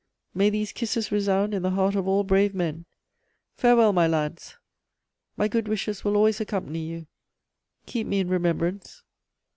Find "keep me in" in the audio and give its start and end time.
7.85-8.27